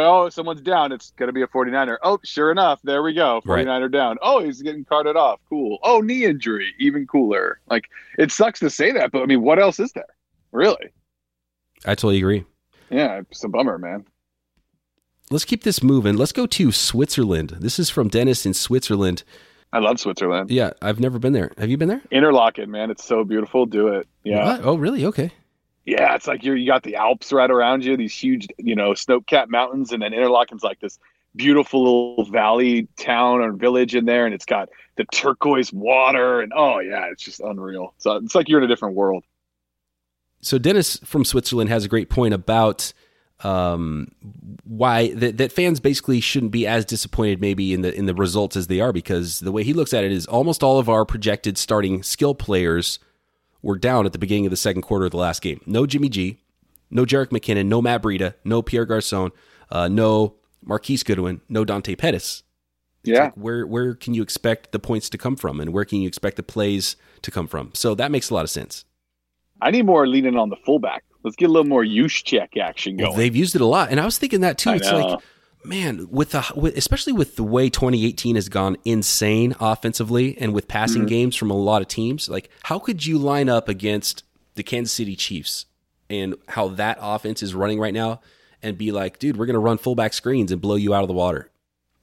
[0.00, 0.92] oh, someone's down.
[0.92, 1.98] It's going to be a 49er.
[2.02, 3.40] Oh, sure enough, there we go.
[3.44, 3.90] 49er right.
[3.90, 4.16] down.
[4.22, 5.40] Oh, he's getting carted off.
[5.48, 5.78] Cool.
[5.82, 6.74] Oh, knee injury.
[6.78, 7.60] Even cooler.
[7.68, 10.04] Like, it sucks to say that, but I mean, what else is there?
[10.52, 10.90] Really?
[11.84, 12.44] I totally agree.
[12.90, 14.04] Yeah, it's a bummer, man.
[15.30, 16.16] Let's keep this moving.
[16.16, 17.56] Let's go to Switzerland.
[17.60, 19.24] This is from Dennis in Switzerland.
[19.72, 20.50] I love Switzerland.
[20.50, 21.50] Yeah, I've never been there.
[21.58, 22.02] Have you been there?
[22.12, 22.90] Interlaken, man.
[22.90, 23.66] It's so beautiful.
[23.66, 24.06] Do it.
[24.22, 24.44] Yeah.
[24.44, 24.64] What?
[24.64, 25.04] Oh, really?
[25.06, 25.32] Okay.
[25.84, 28.94] Yeah, it's like you're you got the Alps right around you, these huge, you know,
[28.94, 30.98] snow-capped mountains, and then Interlaken's like this
[31.36, 36.52] beautiful little valley town or village in there, and it's got the turquoise water, and
[36.54, 37.94] oh yeah, it's just unreal.
[37.98, 39.24] So it's like you're in a different world.
[40.40, 42.92] So Dennis from Switzerland has a great point about
[43.42, 44.12] um,
[44.64, 48.56] why that, that fans basically shouldn't be as disappointed maybe in the in the results
[48.56, 51.04] as they are because the way he looks at it is almost all of our
[51.04, 52.98] projected starting skill players
[53.64, 55.60] were down at the beginning of the second quarter of the last game.
[55.66, 56.38] No Jimmy G,
[56.90, 59.32] no Jerick McKinnon, no Matt Breida, no Pierre Garcon,
[59.70, 62.42] uh, no Marquise Goodwin, no Dante Pettis.
[63.02, 63.24] It's yeah.
[63.24, 66.06] Like where where can you expect the points to come from, and where can you
[66.06, 67.70] expect the plays to come from?
[67.74, 68.84] So that makes a lot of sense.
[69.62, 71.04] I need more leaning on the fullback.
[71.22, 73.08] Let's get a little more Juszczyk action going.
[73.08, 74.70] Well, they've used it a lot, and I was thinking that too.
[74.70, 74.98] I it's know.
[74.98, 75.20] like
[75.64, 80.68] man, with the with, especially with the way 2018 has gone insane offensively and with
[80.68, 81.08] passing mm-hmm.
[81.08, 84.24] games from a lot of teams, like how could you line up against
[84.54, 85.66] the Kansas City Chiefs
[86.10, 88.20] and how that offense is running right now
[88.62, 91.08] and be like, dude, we're going to run fullback screens and blow you out of
[91.08, 91.50] the water.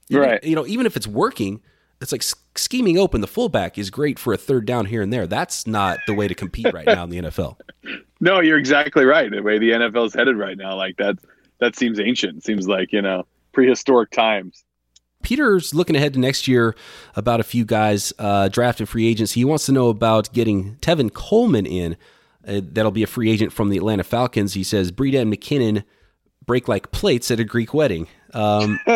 [0.08, 0.44] Even, right.
[0.44, 1.60] You know, even if it's working,
[2.00, 2.22] it's like
[2.56, 5.26] scheming open the fullback is great for a third down here and there.
[5.26, 7.56] That's not the way to compete right now in the NFL.
[8.20, 9.28] No, you're exactly right.
[9.28, 11.18] The way the NFL is headed right now, like that,
[11.58, 12.38] that seems ancient.
[12.38, 14.64] It seems like you know prehistoric times.
[15.22, 16.74] Peter's looking ahead to next year
[17.14, 19.32] about a few guys uh, drafted free agents.
[19.32, 21.96] He wants to know about getting Tevin Coleman in.
[22.46, 24.54] Uh, that'll be a free agent from the Atlanta Falcons.
[24.54, 25.84] He says Breida and McKinnon
[26.44, 28.08] break like plates at a Greek wedding.
[28.34, 28.80] Um,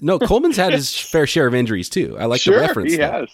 [0.00, 2.16] no, Coleman's had his fair share of injuries too.
[2.18, 2.92] I like sure, the reference.
[2.92, 3.30] He has.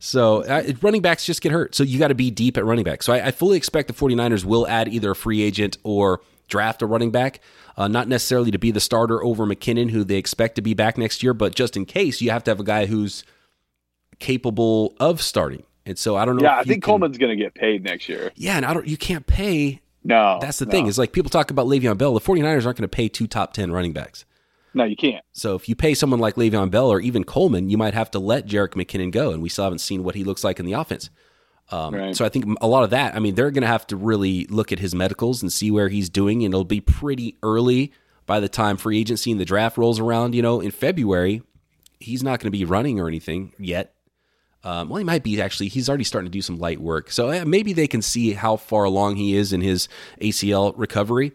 [0.00, 1.76] So uh, running backs just get hurt.
[1.76, 3.04] So you got to be deep at running back.
[3.04, 6.20] So I, I fully expect the 49ers will add either a free agent or
[6.52, 7.40] draft a running back
[7.76, 10.98] uh, not necessarily to be the starter over McKinnon, who they expect to be back
[10.98, 13.24] next year, but just in case, you have to have a guy who's
[14.18, 15.64] capable of starting.
[15.84, 16.44] And so I don't know.
[16.44, 18.30] Yeah, I think can, Coleman's going to get paid next year.
[18.36, 18.86] Yeah, and I don't.
[18.86, 19.80] You can't pay.
[20.04, 20.70] No, that's the no.
[20.70, 20.86] thing.
[20.86, 22.14] Is like people talk about Le'Veon Bell.
[22.14, 24.24] The 49ers aren't going to pay two top ten running backs.
[24.74, 25.24] No, you can't.
[25.32, 28.18] So if you pay someone like Le'Veon Bell or even Coleman, you might have to
[28.18, 30.72] let Jerick McKinnon go, and we still haven't seen what he looks like in the
[30.72, 31.10] offense.
[31.70, 32.16] Um, right.
[32.16, 33.14] So I think a lot of that.
[33.14, 35.88] I mean, they're going to have to really look at his medicals and see where
[35.88, 37.92] he's doing, and it'll be pretty early
[38.26, 41.42] by the time free agency and the draft rolls around, you know, in February,
[41.98, 43.94] he's not going to be running or anything yet.
[44.64, 45.68] Um, well, he might be actually.
[45.68, 47.10] He's already starting to do some light work.
[47.10, 49.88] So uh, maybe they can see how far along he is in his
[50.20, 51.32] ACL recovery.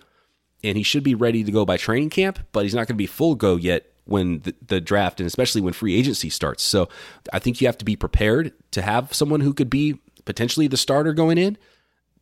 [0.63, 2.95] And he should be ready to go by training camp, but he's not going to
[2.95, 6.63] be full go yet when the, the, draft and especially when free agency starts.
[6.63, 6.89] So
[7.31, 10.77] I think you have to be prepared to have someone who could be potentially the
[10.77, 11.57] starter going in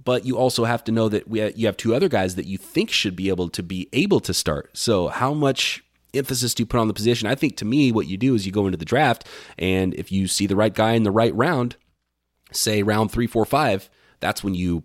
[0.06, 2.58] but you also have to know that we you have two other guys that you
[2.58, 4.70] think should be able to be able to start.
[4.78, 7.28] So how much emphasis do you put on the position?
[7.28, 10.12] I think to me, what you do is you go into the draft, and if
[10.12, 11.76] you see the right guy in the right round,
[12.52, 13.90] say round three, four, five,
[14.20, 14.84] that's when you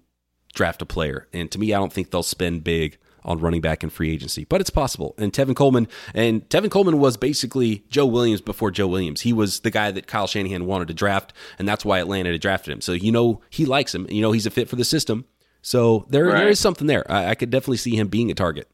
[0.55, 1.29] draft a player.
[1.33, 4.45] And to me, I don't think they'll spend big on running back in free agency,
[4.45, 5.15] but it's possible.
[5.19, 9.23] And Tevin Coleman, and Tevin Coleman was basically Joe Williams before Joe Williams.
[9.23, 12.73] He was the guy that Kyle Shanahan wanted to draft, and that's why Atlanta drafted
[12.73, 12.81] him.
[12.81, 14.07] So you know he likes him.
[14.11, 15.25] You know he's a fit for the system.
[15.63, 16.39] So there, right.
[16.39, 17.11] there is something there.
[17.11, 18.69] I, I could definitely see him being a target.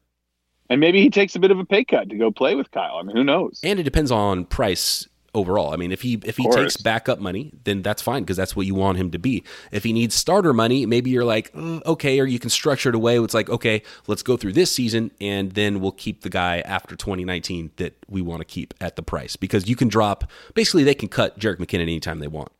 [0.69, 2.97] And maybe he takes a bit of a pay cut to go play with Kyle.
[2.97, 3.59] I mean, who knows?
[3.63, 5.07] And it depends on price
[5.37, 5.73] overall.
[5.73, 8.65] I mean, if he if he takes backup money, then that's fine because that's what
[8.65, 9.43] you want him to be.
[9.71, 12.95] If he needs starter money, maybe you're like, mm, okay, or you can structure it
[12.95, 13.19] away.
[13.19, 16.95] It's like, okay, let's go through this season, and then we'll keep the guy after
[16.95, 20.29] 2019 that we want to keep at the price because you can drop.
[20.55, 22.51] Basically, they can cut Jerick McKinnon anytime they want.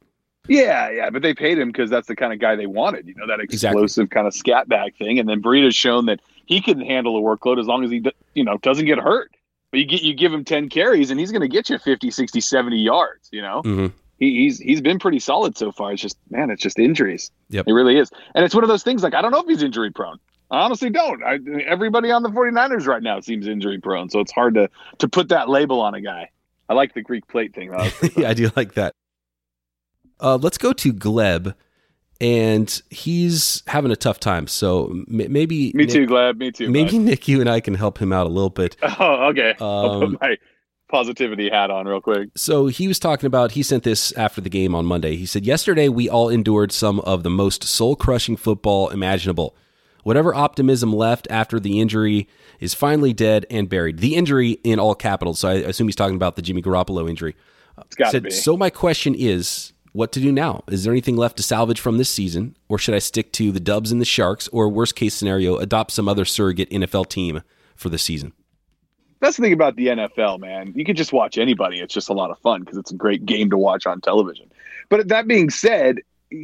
[0.47, 3.07] Yeah, yeah, but they paid him because that's the kind of guy they wanted.
[3.07, 4.07] You know, that explosive exactly.
[4.07, 5.19] kind of scat back thing.
[5.19, 8.43] And then Breida's shown that he can handle a workload as long as he, you
[8.43, 9.31] know, doesn't get hurt.
[9.71, 12.09] But you get you give him 10 carries and he's going to get you 50,
[12.11, 13.61] 60, 70 yards, you know?
[13.63, 13.91] Mhm.
[14.19, 15.91] He, he's he's been pretty solid so far.
[15.93, 17.29] It's just man, it's just injuries.
[17.49, 17.65] Yep.
[17.67, 18.09] It really is.
[18.33, 20.17] And it's one of those things like I don't know if he's injury prone.
[20.49, 21.21] I honestly don't.
[21.23, 25.07] I, everybody on the 49ers right now seems injury prone, so it's hard to to
[25.07, 26.29] put that label on a guy.
[26.69, 27.69] I like the Greek plate thing.
[27.69, 27.87] though.
[28.17, 28.93] yeah, I do like that.
[30.19, 31.53] Uh, let's go to Gleb,
[32.21, 34.47] and he's having a tough time.
[34.47, 36.37] So m- maybe Me Nick- too, Glad.
[36.37, 36.69] Me too.
[36.69, 38.75] Maybe Nick, you and I can help him out a little bit.
[38.99, 39.53] Oh, okay.
[39.59, 40.37] I'll Um, put my
[40.89, 42.29] positivity hat on real quick.
[42.35, 45.15] So he was talking about, he sent this after the game on Monday.
[45.17, 49.55] He said, Yesterday, we all endured some of the most soul crushing football imaginable.
[50.03, 52.29] Whatever optimism left after the injury
[52.61, 53.99] is finally dead and buried.
[53.99, 55.39] The injury in all capitals.
[55.39, 57.35] So I assume he's talking about the Jimmy Garoppolo injury.
[57.85, 58.29] It's got Said, be.
[58.31, 60.63] so my question is what to do now?
[60.67, 62.55] Is there anything left to salvage from this season?
[62.69, 64.47] Or should I stick to the Dubs and the Sharks?
[64.49, 67.41] Or worst case scenario, adopt some other surrogate NFL team
[67.75, 68.33] for the season?
[69.19, 70.71] That's the thing about the NFL, man.
[70.75, 71.79] You can just watch anybody.
[71.79, 74.51] It's just a lot of fun because it's a great game to watch on television.
[74.89, 75.97] But that being said,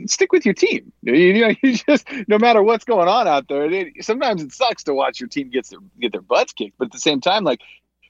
[0.08, 0.92] stick with your team.
[1.04, 3.70] You, know, you just no matter what's going on out there.
[3.72, 6.86] It, sometimes it sucks to watch your team get their get their butts kicked, but
[6.86, 7.62] at the same time, like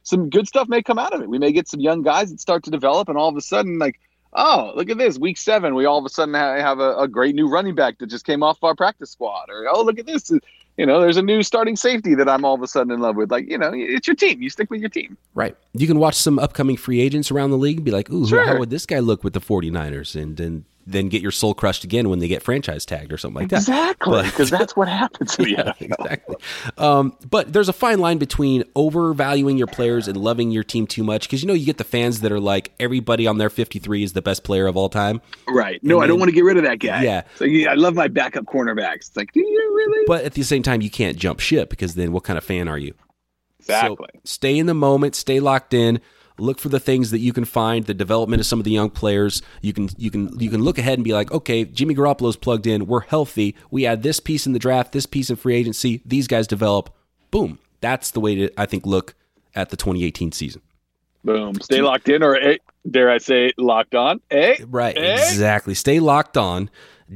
[0.03, 1.27] some good stuff may come out of it.
[1.27, 3.79] We may get some young guys that start to develop, and all of a sudden,
[3.79, 3.99] like,
[4.35, 7.35] oh, look at this, week seven, we all of a sudden have a, a great
[7.35, 10.31] new running back that just came off our practice squad, or oh, look at this,
[10.31, 10.37] uh,
[10.77, 13.15] you know, there's a new starting safety that I'm all of a sudden in love
[13.15, 13.29] with.
[13.29, 14.41] Like, you know, it's your team.
[14.41, 15.15] You stick with your team.
[15.35, 15.55] Right.
[15.73, 18.43] You can watch some upcoming free agents around the league and be like, ooh, Sure.
[18.43, 20.19] how would this guy look with the 49ers?
[20.19, 23.41] And then then get your soul crushed again when they get franchise tagged or something
[23.43, 23.57] like that.
[23.59, 25.81] Exactly, because that's what happens in the Yeah, NFL.
[25.81, 26.35] exactly.
[26.77, 31.03] Um, but there's a fine line between overvaluing your players and loving your team too
[31.03, 34.03] much because you know you get the fans that are like everybody on their 53
[34.03, 35.21] is the best player of all time.
[35.47, 35.81] Right.
[35.83, 37.03] No, And I don't then- want to get rid of that guy.
[37.03, 37.21] Yeah.
[37.35, 38.95] So yeah, I love my backup cornerbacks.
[39.07, 40.05] It's like, do you really?
[40.07, 42.67] But at the same time, you can't jump ship because then what kind of fan
[42.67, 42.93] are you?
[43.59, 44.07] exactly.
[44.15, 46.01] So stay in the moment, stay locked in.
[46.39, 48.89] Look for the things that you can find, the development of some of the young
[48.89, 49.41] players.
[49.61, 52.65] You can you can you can look ahead and be like, okay, Jimmy Garoppolo's plugged
[52.67, 52.87] in.
[52.87, 53.55] We're healthy.
[53.69, 56.01] We add this piece in the draft, this piece in free agency.
[56.05, 56.89] These guys develop.
[57.31, 57.59] Boom.
[57.81, 59.13] That's the way to I think look
[59.55, 60.61] at the 2018 season.
[61.23, 61.55] Boom.
[61.61, 62.57] Stay locked in, or eh,
[62.89, 64.19] dare I say, locked on?
[64.29, 64.57] Eh?
[64.67, 65.13] Right, Eh?
[65.13, 65.73] exactly.
[65.73, 66.69] Stay locked on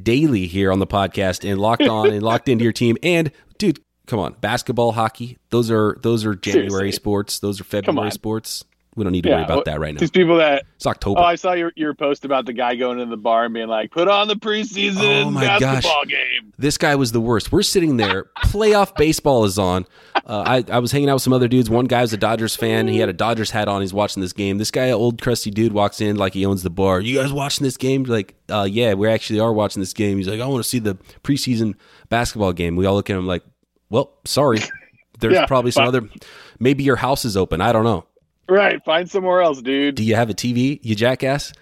[0.04, 2.98] daily here on the podcast and locked on and locked into your team.
[3.04, 6.92] And dude, come on, basketball, hockey, those are those are January Seriously.
[6.94, 7.40] sports.
[7.40, 8.64] Those are February sports.
[8.98, 10.00] We don't need to worry about that right now.
[10.00, 11.22] These people that It's October.
[11.22, 13.68] oh, I saw your your post about the guy going into the bar and being
[13.68, 16.12] like, "Put on the preseason Oh, my basketball gosh.
[16.12, 17.52] game." this guy was the worst.
[17.52, 19.86] We're sitting there, playoff baseball is on.
[20.26, 21.70] Uh, I, I was hanging out with some other dudes.
[21.70, 22.88] One guy was a Dodgers fan.
[22.88, 23.82] He had a Dodgers hat on.
[23.82, 24.58] He's watching this game.
[24.58, 27.00] This guy, old crusty dude, walks in like he owns the bar.
[27.00, 28.04] You guys watching this game?
[28.04, 30.18] Like, uh, yeah, we actually are watching this game.
[30.18, 31.76] He's like, I want to see the preseason
[32.10, 32.76] basketball game.
[32.76, 33.44] We all look at him like,
[33.92, 34.60] well, sorry.
[35.20, 36.10] There's Yeah, probably some but- other.
[36.60, 37.62] Maybe your house is open.
[37.62, 38.06] I don't know.
[38.50, 38.84] Right.
[38.86, 39.96] Find somewhere else, dude.
[39.96, 41.54] Do you have a TV, you jackass?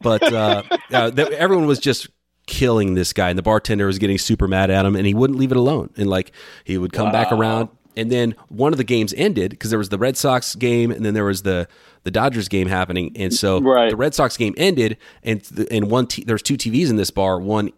[0.00, 2.08] But uh, uh, th- everyone was just
[2.46, 5.38] killing this guy, and the bartender was getting super mad at him, and he wouldn't
[5.38, 5.90] leave it alone.
[5.96, 6.32] And like
[6.64, 9.88] he would come back around, and then one of the games ended because there was
[9.88, 11.68] the Red Sox game, and then there was the
[12.02, 13.88] the Dodgers game happening, and so Right.
[13.90, 17.10] the Red Sox game ended, and th- and one t- there's two TVs in this
[17.10, 17.70] bar, one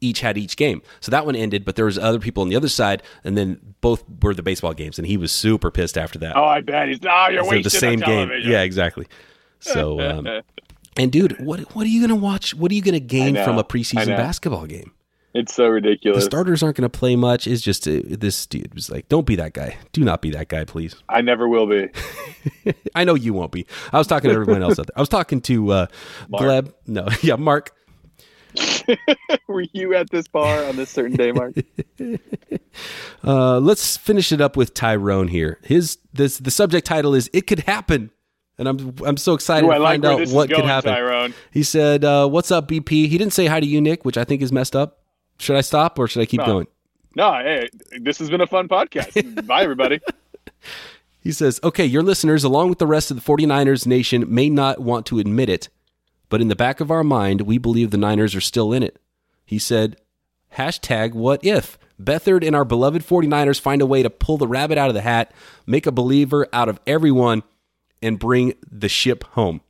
[0.00, 0.82] each had each game.
[1.00, 3.60] So that one ended, but there was other people on the other side, and then
[3.80, 6.36] both were the baseball games, and he was super pissed after that.
[6.36, 7.00] Oh, I bet he's.
[7.08, 8.30] Oh, you're wasting the same game.
[8.42, 9.06] Yeah, exactly.
[9.60, 10.26] So, um,
[10.96, 12.54] and dude, what what are you gonna watch?
[12.54, 14.92] What are you gonna gain from a preseason basketball game?
[15.32, 16.24] It's so ridiculous.
[16.24, 17.46] The starters aren't gonna play much.
[17.46, 19.76] It's just uh, this dude was like, "Don't be that guy.
[19.92, 21.88] Do not be that guy, please." I never will be.
[22.96, 23.64] I know you won't be.
[23.92, 24.96] I was talking to everyone else out there.
[24.96, 25.86] I was talking to uh,
[26.28, 26.42] Mark.
[26.42, 26.74] Gleb.
[26.88, 27.72] No, yeah, Mark.
[29.48, 31.54] Were you at this bar on this certain day, Mark?
[33.22, 35.58] Uh, let's finish it up with Tyrone here.
[35.62, 38.10] His this the subject title is "It Could Happen,"
[38.56, 40.62] and I'm I'm so excited Ooh, to like find where out this what is going,
[40.62, 40.92] could happen.
[40.94, 41.34] Tyrone.
[41.50, 44.24] He said, uh, "What's up, BP?" He didn't say hi to you, Nick, which I
[44.24, 45.00] think is messed up.
[45.38, 46.46] Should I stop or should I keep No.
[46.46, 46.66] going?
[47.16, 47.68] No, hey,
[48.00, 49.46] this has been a fun podcast.
[49.46, 50.00] Bye, everybody.
[51.20, 54.78] He says, "Okay, your listeners, along with the rest of the 49ers nation, may not
[54.80, 55.68] want to admit it,
[56.30, 58.98] but in the back of our mind, we believe the Niners are still in it."
[59.44, 59.96] He said,
[60.56, 64.78] "Hashtag What if." Beathard and our beloved 49ers find a way to pull the rabbit
[64.78, 65.32] out of the hat,
[65.66, 67.42] make a believer out of everyone,
[68.00, 69.60] and bring the ship home.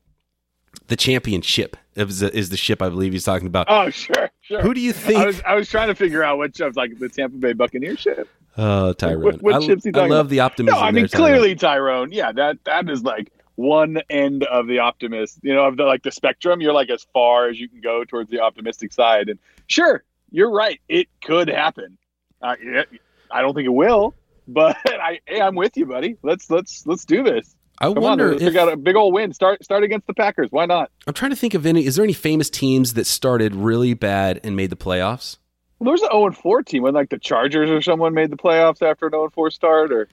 [0.87, 3.67] The championship is the, is the ship I believe he's talking about.
[3.69, 4.61] Oh, sure, sure.
[4.63, 5.19] Who do you think?
[5.19, 7.97] I was I was trying to figure out which of like the Tampa Bay Buccaneer
[7.97, 8.29] ship.
[8.57, 9.23] Oh, Tyrone.
[9.23, 10.29] What- what I, ship's he I love about?
[10.29, 10.79] the optimism.
[10.79, 11.27] No, I mean there, Tyrone.
[11.27, 12.13] clearly Tyrone.
[12.13, 15.39] Yeah, that that is like one end of the optimist.
[15.43, 16.61] You know, of the like the spectrum.
[16.61, 19.29] You're like as far as you can go towards the optimistic side.
[19.29, 20.81] And sure, you're right.
[20.89, 21.99] It could happen.
[22.41, 22.83] Uh, yeah,
[23.31, 24.15] I don't think it will,
[24.49, 26.17] but I, hey, I'm with you, buddy.
[26.23, 27.55] Let's let's let's do this.
[27.83, 29.33] I Come wonder on, if got a big old win.
[29.33, 30.49] Start start against the Packers.
[30.51, 30.91] Why not?
[31.07, 31.85] I'm trying to think of any.
[31.85, 35.37] Is there any famous teams that started really bad and made the playoffs?
[35.79, 38.37] Well, there was an 0 4 team when like the Chargers or someone made the
[38.37, 40.09] playoffs after an 0 4 start or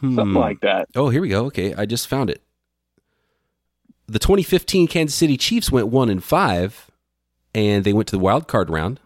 [0.00, 0.36] something Hmm.
[0.36, 0.88] like that.
[0.94, 1.46] Oh, here we go.
[1.46, 2.42] Okay, I just found it.
[4.06, 6.90] The 2015 Kansas City Chiefs went one and five,
[7.54, 9.00] and they went to the wild card round.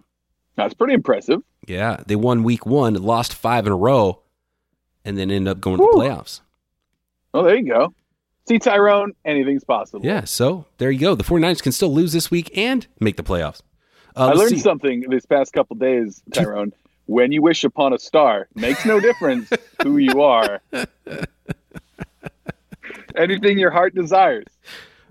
[0.57, 1.41] That's pretty impressive.
[1.67, 4.21] Yeah, they won week one, lost five in a row,
[5.05, 6.41] and then ended up going to the playoffs.
[7.33, 7.95] Oh, there you go.
[8.49, 10.05] See, Tyrone, anything's possible.
[10.05, 11.15] Yeah, so there you go.
[11.15, 13.61] The 49ers can still lose this week and make the playoffs.
[14.17, 14.59] Uh, I learned see.
[14.59, 16.73] something this past couple days, Tyrone.
[17.11, 19.51] When you wish upon a star, makes no difference
[19.83, 20.63] who you are.
[23.17, 24.47] Anything your heart desires.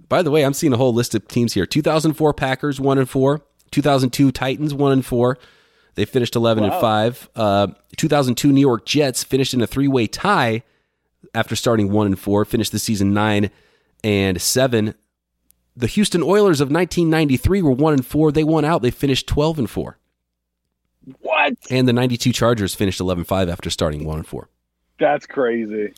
[0.08, 1.66] By the way, I'm seeing a whole list of teams here.
[1.66, 3.42] 2004 Packers one and four.
[3.72, 5.38] 2002 Titans one and four.
[5.96, 7.30] They finished 11 and five.
[7.36, 10.64] Uh, 2002 New York Jets finished in a three way tie
[11.36, 12.46] after starting one and four.
[12.46, 13.52] Finished the season nine
[14.06, 14.96] and seven.
[15.76, 18.32] The Houston Oilers of 1993 were one and four.
[18.32, 18.82] They won out.
[18.82, 19.99] They finished 12 and four.
[21.22, 21.54] What?
[21.70, 24.50] And the 92 Chargers finished 11 5 after starting one and four.
[25.00, 25.94] That's crazy.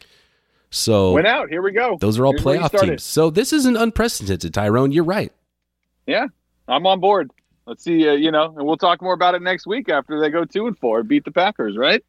[0.70, 1.50] So Went out.
[1.50, 1.98] Here we go.
[2.00, 3.04] those are all Here's playoff teams.
[3.04, 4.92] So this isn't unprecedented, Tyrone.
[4.92, 5.32] You're right.
[6.08, 6.28] Yeah,
[6.68, 7.32] I'm on board.
[7.66, 8.08] Let's see.
[8.08, 10.68] Uh, you know, and we'll talk more about it next week after they go two
[10.68, 12.04] and four, and beat the Packers, right?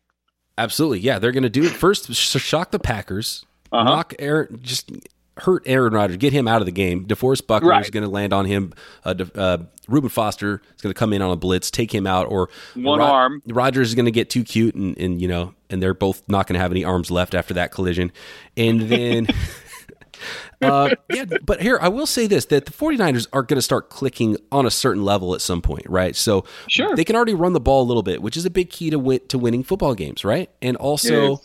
[0.58, 1.00] Absolutely.
[1.00, 2.12] Yeah, they're going to do it first.
[2.14, 3.44] Shock the Packers.
[3.72, 3.84] Uh-huh.
[3.84, 4.60] Knock Aaron.
[4.62, 4.92] Just
[5.38, 6.16] hurt Aaron Rodgers.
[6.18, 7.06] Get him out of the game.
[7.06, 8.72] DeForest Buckner is going to land on him.
[9.04, 12.30] Uh, uh, Reuben Foster is going to come in on a blitz, take him out,
[12.30, 13.42] or One arm.
[13.46, 16.46] Rodgers is going to get too cute, and, and you know, and they're both not
[16.46, 18.12] going to have any arms left after that collision.
[18.56, 19.26] And then.
[20.62, 23.90] uh, yeah, but here I will say this: that the 49ers are going to start
[23.90, 26.14] clicking on a certain level at some point, right?
[26.14, 26.94] So Sure.
[26.94, 28.98] they can already run the ball a little bit, which is a big key to
[28.98, 30.50] win, to winning football games, right?
[30.60, 31.40] And also.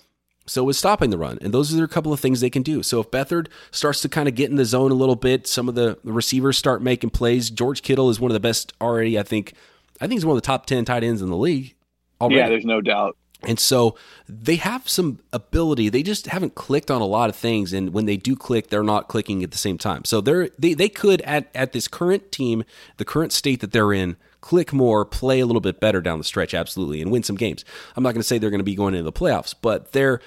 [0.48, 2.82] So is stopping the run, and those are a couple of things they can do.
[2.82, 5.68] So if Beathard starts to kind of get in the zone a little bit, some
[5.68, 7.50] of the receivers start making plays.
[7.50, 9.20] George Kittle is one of the best already.
[9.20, 9.54] I think.
[10.00, 11.76] I think he's one of the top ten tight ends in the league.
[12.22, 12.38] Already.
[12.38, 13.18] Yeah, there's no doubt.
[13.44, 13.96] And so
[14.28, 15.90] they have some ability.
[15.90, 18.84] They just haven't clicked on a lot of things, and when they do click, they're
[18.84, 20.06] not clicking at the same time.
[20.06, 22.64] So they're they they could at at this current team,
[22.98, 26.24] the current state that they're in, click more, play a little bit better down the
[26.24, 27.66] stretch, absolutely, and win some games.
[27.96, 30.20] I'm not going to say they're going to be going into the playoffs, but they're.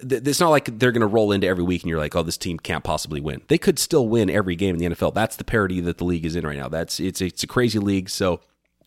[0.00, 2.36] It's not like they're going to roll into every week and you're like, oh, this
[2.36, 3.40] team can't possibly win.
[3.48, 5.12] They could still win every game in the NFL.
[5.14, 6.68] That's the parity that the league is in right now.
[6.68, 8.08] That's it's it's a crazy league.
[8.08, 8.40] So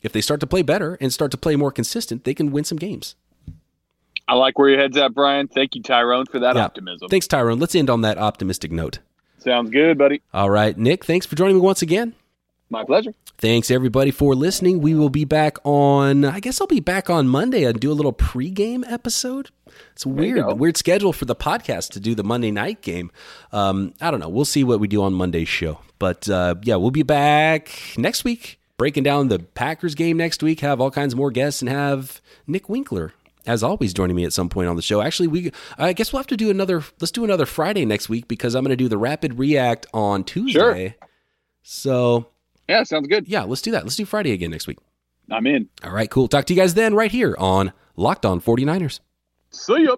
[0.03, 2.63] if they start to play better and start to play more consistent, they can win
[2.63, 3.15] some games.
[4.27, 5.47] I like where your head's at, Brian.
[5.49, 6.63] Thank you, Tyrone, for that Yeah.
[6.65, 7.09] optimism.
[7.09, 7.59] Thanks, Tyrone.
[7.59, 8.99] Let's end on that optimistic note.
[9.39, 10.21] Sounds good, buddy.
[10.33, 12.13] All right, Nick, thanks for joining me once again.
[12.71, 13.13] My pleasure.
[13.37, 14.79] Thanks, everybody, for listening.
[14.79, 17.93] We will be back on, I guess I'll be back on Monday and do a
[17.93, 19.49] little pregame episode.
[19.91, 23.11] It's a weird, weird schedule for the podcast to do the Monday night game.
[23.51, 24.29] Um, I don't know.
[24.29, 25.79] We'll see what we do on Monday's show.
[25.99, 30.61] But uh, yeah, we'll be back next week, breaking down the Packers game next week,
[30.61, 33.11] have all kinds more guests, and have Nick Winkler.
[33.45, 35.01] As always, joining me at some point on the show.
[35.01, 36.83] Actually, we I guess we'll have to do another.
[37.01, 40.23] Let's do another Friday next week because I'm going to do the Rapid React on
[40.23, 40.95] Tuesday.
[41.63, 42.27] So
[42.71, 43.27] Yeah, sounds good.
[43.27, 43.83] yeah, let's do that.
[43.83, 44.77] Let's do Friday again next week.
[45.29, 45.67] I'm in.
[45.83, 46.27] All right, cool.
[46.27, 49.01] Talk to you guys then right here on Locked On 49ers.
[49.51, 49.97] See ya.